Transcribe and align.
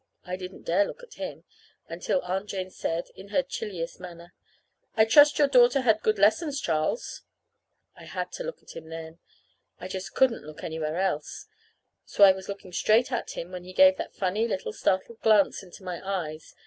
I 0.25 0.35
didn't 0.35 0.63
dare 0.65 0.81
to 0.85 0.87
look 0.87 1.03
at 1.03 1.13
him 1.13 1.43
until 1.87 2.21
Aunt 2.23 2.49
Jane 2.49 2.71
said, 2.71 3.09
in 3.15 3.27
her 3.27 3.43
chilliest 3.43 3.99
manner: 3.99 4.33
"I 4.97 5.05
trust 5.05 5.37
your 5.37 5.47
daughter 5.47 5.81
had 5.81 6.01
good 6.01 6.17
lessons, 6.17 6.59
Charles." 6.59 7.21
I 7.95 8.05
had 8.05 8.31
to 8.31 8.43
look 8.43 8.63
at 8.63 8.75
him 8.75 8.89
then. 8.89 9.19
I 9.79 9.87
just 9.87 10.15
couldn't 10.15 10.43
look 10.43 10.63
anywhere 10.63 10.97
else. 10.97 11.45
So 12.03 12.23
I 12.23 12.31
was 12.31 12.49
looking 12.49 12.73
straight 12.73 13.11
at 13.11 13.37
him 13.37 13.51
when 13.51 13.63
he 13.63 13.73
gave 13.73 13.97
that 13.97 14.15
funny 14.15 14.47
little 14.47 14.73
startled 14.73 15.21
glance 15.21 15.61
into 15.61 15.83
my 15.83 16.01
eyes. 16.03 16.55